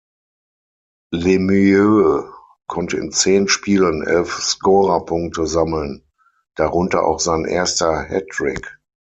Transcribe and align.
Lemieux 1.13 2.27
konnte 2.65 2.97
in 2.97 3.11
zehn 3.11 3.47
Spielen 3.47 4.01
elf 4.01 4.33
Scorerpunkte 4.41 5.45
sammeln, 5.45 6.01
darunter 6.55 7.05
auch 7.05 7.19
sein 7.19 7.45
erster 7.45 8.01
Hattrick. 8.09 8.79